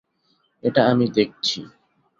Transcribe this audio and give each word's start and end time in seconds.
এটা 0.63 0.81
আমি 0.85 1.05
দেখছি! 1.09 1.59